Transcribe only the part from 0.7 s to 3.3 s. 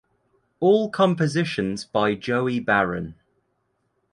compositions by Joey Baron